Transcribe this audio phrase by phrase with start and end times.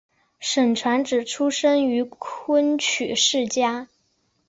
[0.39, 3.87] 沈传芷出生于昆曲世家。